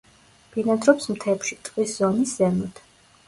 [0.53, 2.81] ბინადრობს მთებში, ტყის ზონის ზემოთ.